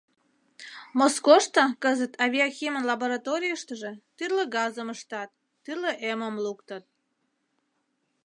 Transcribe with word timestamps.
Москошто 0.99 1.61
кызыт 1.83 2.13
авиахимын 2.25 2.83
лабораторийыштыже 2.89 3.91
тӱрлӧ 4.17 4.43
газым 4.55 4.87
ыштат, 4.95 5.29
тӱрлӧ 5.63 5.91
эмым 6.11 6.35
луктыт. 6.45 6.83